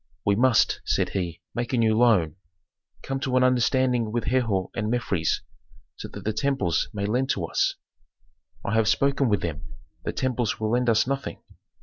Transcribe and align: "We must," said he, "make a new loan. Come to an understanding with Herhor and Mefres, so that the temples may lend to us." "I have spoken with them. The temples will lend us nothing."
"We 0.25 0.35
must," 0.35 0.81
said 0.83 1.09
he, 1.09 1.41
"make 1.53 1.73
a 1.73 1.77
new 1.77 1.95
loan. 1.95 2.37
Come 3.03 3.19
to 3.19 3.37
an 3.37 3.43
understanding 3.43 4.11
with 4.11 4.23
Herhor 4.23 4.71
and 4.73 4.89
Mefres, 4.89 5.43
so 5.95 6.07
that 6.07 6.23
the 6.23 6.33
temples 6.33 6.89
may 6.91 7.05
lend 7.05 7.29
to 7.29 7.45
us." 7.45 7.75
"I 8.65 8.73
have 8.73 8.87
spoken 8.87 9.29
with 9.29 9.41
them. 9.43 9.61
The 10.03 10.11
temples 10.11 10.59
will 10.59 10.71
lend 10.71 10.89
us 10.89 11.05
nothing." 11.05 11.43